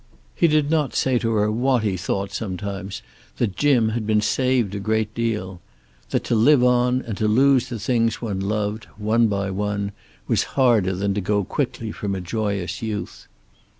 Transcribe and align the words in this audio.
He 0.33 0.47
did 0.47 0.71
not 0.71 0.95
say 0.95 1.19
to 1.19 1.33
her 1.33 1.51
what 1.51 1.83
he 1.83 1.95
thought 1.95 2.31
sometimes; 2.31 3.03
that 3.37 3.55
Jim 3.55 3.89
had 3.89 4.07
been 4.07 4.19
saved 4.19 4.73
a 4.73 4.79
great 4.79 5.13
deal. 5.13 5.61
That 6.09 6.23
to 6.23 6.33
live 6.33 6.63
on, 6.63 7.03
and 7.03 7.15
to 7.17 7.27
lose 7.27 7.69
the 7.69 7.77
things 7.77 8.19
one 8.19 8.39
loved, 8.39 8.85
one 8.97 9.27
by 9.27 9.51
one, 9.51 9.91
was 10.27 10.41
harder 10.57 10.95
than 10.95 11.13
to 11.13 11.21
go 11.21 11.43
quickly, 11.43 11.91
from 11.91 12.15
a 12.15 12.19
joyous 12.19 12.81
youth. 12.81 13.27